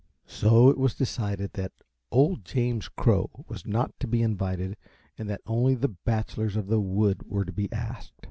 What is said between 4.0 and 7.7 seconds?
be invited and that only the bachelors of the wood were to